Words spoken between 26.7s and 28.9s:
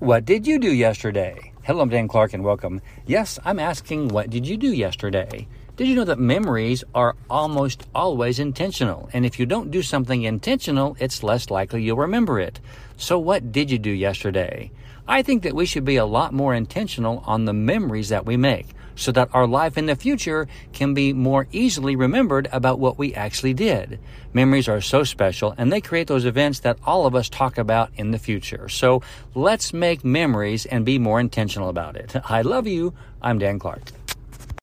all of us talk about in the future.